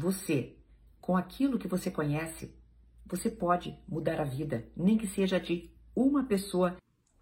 [0.00, 0.56] Você,
[1.00, 2.54] com aquilo que você conhece,
[3.04, 6.76] você pode mudar a vida, nem que seja de uma pessoa.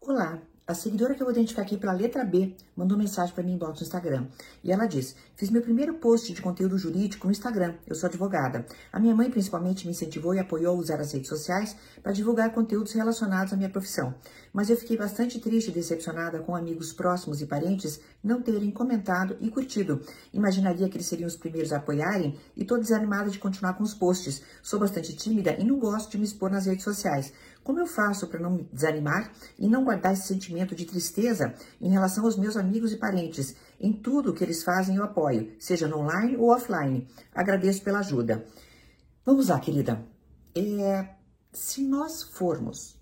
[0.00, 3.54] Olá, a seguidora que eu vou identificar aqui pela letra B mandou mensagem para mim
[3.54, 4.28] inbox no Instagram.
[4.62, 7.74] E ela diz: Fiz meu primeiro post de conteúdo jurídico no Instagram.
[7.84, 8.64] Eu sou advogada.
[8.92, 12.52] A minha mãe, principalmente, me incentivou e apoiou a usar as redes sociais para divulgar
[12.52, 14.14] conteúdos relacionados à minha profissão.
[14.52, 19.36] Mas eu fiquei bastante triste e decepcionada com amigos próximos e parentes não terem comentado
[19.40, 20.00] e curtido.
[20.32, 23.94] Imaginaria que eles seriam os primeiros a apoiarem e estou desanimada de continuar com os
[23.94, 24.42] posts.
[24.62, 27.32] Sou bastante tímida e não gosto de me expor nas redes sociais.
[27.64, 31.90] Como eu faço para não me desanimar e não guardar esse sentimento de tristeza em
[31.90, 33.54] relação aos meus amigos e parentes?
[33.80, 37.08] Em tudo que eles fazem eu apoio, seja no online ou offline.
[37.34, 38.44] Agradeço pela ajuda.
[39.24, 40.04] Vamos lá, querida.
[40.54, 41.14] É,
[41.52, 43.00] se nós formos,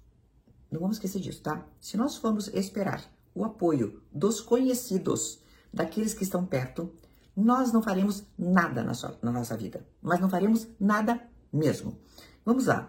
[0.71, 1.65] não vamos esquecer disso, tá?
[1.81, 3.03] Se nós formos esperar
[3.35, 5.41] o apoio dos conhecidos,
[5.73, 6.93] daqueles que estão perto,
[7.35, 9.87] nós não faremos nada na, sua, na nossa vida.
[10.03, 11.21] Mas não faremos nada
[11.53, 11.99] mesmo.
[12.45, 12.87] Vamos lá.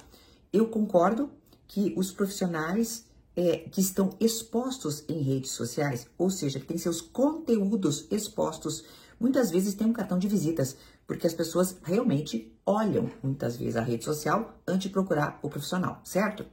[0.51, 1.31] Eu concordo
[1.71, 6.99] que os profissionais é, que estão expostos em redes sociais, ou seja, que têm seus
[6.99, 8.83] conteúdos expostos,
[9.17, 10.75] muitas vezes têm um cartão de visitas,
[11.07, 16.01] porque as pessoas realmente olham muitas vezes a rede social antes de procurar o profissional,
[16.03, 16.45] certo?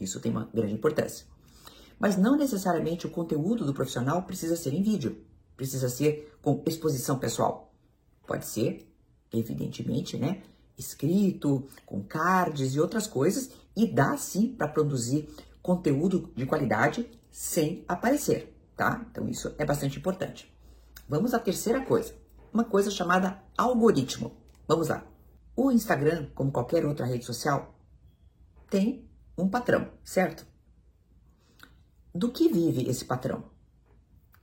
[0.00, 1.24] Isso tem uma grande importância.
[1.96, 5.24] Mas não necessariamente o conteúdo do profissional precisa ser em vídeo,
[5.56, 7.72] precisa ser com exposição pessoal.
[8.26, 8.92] Pode ser,
[9.32, 10.42] evidentemente, né?
[10.78, 15.28] escrito, com cards e outras coisas, e dá sim para produzir
[15.62, 19.06] conteúdo de qualidade sem aparecer, tá?
[19.10, 20.52] Então isso é bastante importante.
[21.08, 22.14] Vamos à terceira coisa,
[22.52, 24.36] uma coisa chamada algoritmo.
[24.66, 25.06] Vamos lá.
[25.56, 27.74] O Instagram, como qualquer outra rede social,
[28.68, 30.46] tem um patrão, certo?
[32.14, 33.44] Do que vive esse patrão?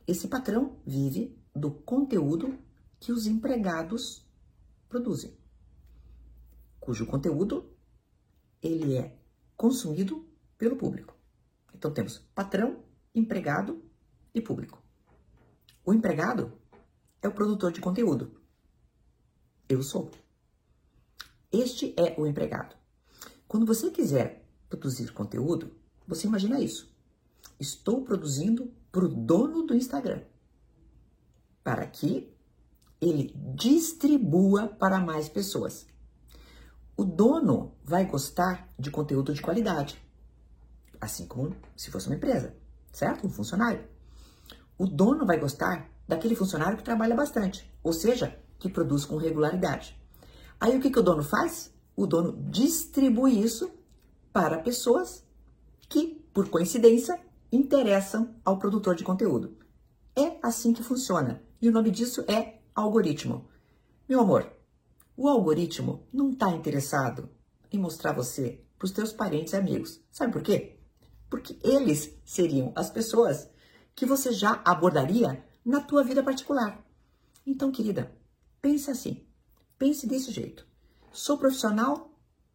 [0.07, 2.57] Esse patrão vive do conteúdo
[2.99, 4.25] que os empregados
[4.87, 5.37] produzem
[6.85, 7.67] cujo conteúdo
[8.61, 9.17] ele é
[9.55, 11.15] consumido pelo público.
[11.73, 13.83] Então temos patrão, empregado
[14.33, 14.81] e público.
[15.85, 16.51] O empregado
[17.21, 18.39] é o produtor de conteúdo.
[19.67, 20.11] Eu sou.
[21.51, 22.75] Este é o empregado.
[23.47, 25.75] Quando você quiser produzir conteúdo,
[26.07, 26.93] você imagina isso.
[27.59, 30.21] Estou produzindo para o dono do Instagram,
[31.63, 32.33] para que
[32.99, 35.87] ele distribua para mais pessoas
[36.97, 40.01] o dono vai gostar de conteúdo de qualidade.
[40.99, 42.55] Assim como se fosse uma empresa,
[42.91, 43.27] certo?
[43.27, 43.83] Um funcionário.
[44.77, 49.99] O dono vai gostar daquele funcionário que trabalha bastante, ou seja, que produz com regularidade.
[50.59, 51.73] Aí o que, que o dono faz?
[51.95, 53.71] O dono distribui isso
[54.31, 55.23] para pessoas
[55.89, 57.19] que, por coincidência,
[57.51, 59.57] interessam ao produtor de conteúdo.
[60.15, 61.41] É assim que funciona.
[61.61, 63.47] E o nome disso é algoritmo.
[64.07, 64.51] Meu amor,
[65.17, 67.29] o algoritmo não está interessado
[67.71, 70.01] em mostrar você para os teus parentes e amigos.
[70.11, 70.77] Sabe por quê?
[71.29, 73.49] Porque eles seriam as pessoas
[73.95, 76.83] que você já abordaria na tua vida particular.
[77.45, 78.11] Então, querida,
[78.61, 79.25] pense assim.
[79.77, 80.65] Pense desse jeito.
[81.11, 82.11] Sou profissional,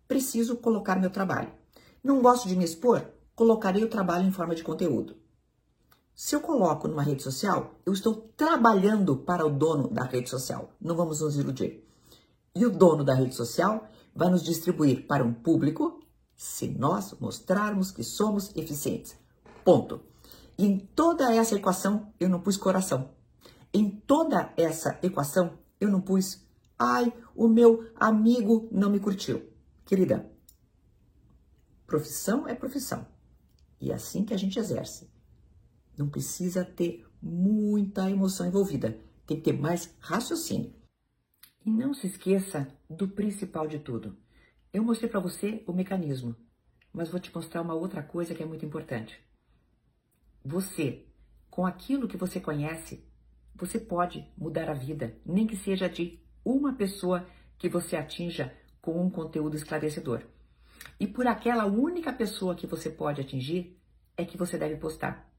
[0.06, 1.52] preciso colocar meu trabalho.
[2.04, 3.10] Não gosto de me expor?
[3.34, 5.16] Colocarei o trabalho em forma de conteúdo.
[6.14, 10.72] Se eu coloco numa rede social, eu estou trabalhando para o dono da rede social.
[10.78, 11.89] Não vamos nos iludir.
[12.54, 16.00] E o dono da rede social vai nos distribuir para um público
[16.34, 19.16] se nós mostrarmos que somos eficientes.
[19.64, 20.00] Ponto.
[20.58, 23.10] E em toda essa equação eu não pus coração.
[23.72, 26.44] Em toda essa equação eu não pus,
[26.78, 29.48] ai, o meu amigo não me curtiu.
[29.84, 30.30] Querida,
[31.86, 33.06] profissão é profissão.
[33.80, 35.08] E é assim que a gente exerce.
[35.96, 38.98] Não precisa ter muita emoção envolvida.
[39.26, 40.79] Tem que ter mais raciocínio.
[41.64, 44.16] E não se esqueça do principal de tudo.
[44.72, 46.34] Eu mostrei para você o mecanismo,
[46.92, 49.20] mas vou te mostrar uma outra coisa que é muito importante.
[50.42, 51.04] Você,
[51.50, 53.04] com aquilo que você conhece,
[53.54, 57.26] você pode mudar a vida, nem que seja de uma pessoa
[57.58, 60.22] que você atinja com um conteúdo esclarecedor.
[60.98, 63.78] E por aquela única pessoa que você pode atingir,
[64.16, 65.30] é que você deve postar.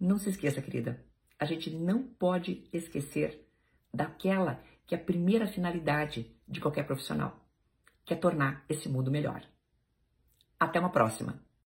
[0.00, 1.04] Não se esqueça, querida,
[1.38, 3.46] a gente não pode esquecer
[3.94, 7.38] daquela que é a primeira finalidade de qualquer profissional,
[8.06, 9.42] que é tornar esse mundo melhor.
[10.58, 11.38] Até uma próxima!